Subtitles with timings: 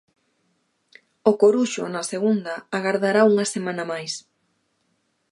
[1.29, 4.13] O Coruxo, na segunda agardará unha semana máis.